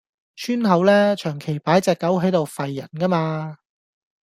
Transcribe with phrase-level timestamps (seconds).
[0.35, 3.59] 村口呢，長期擺隻狗喺度吠人㗎嘛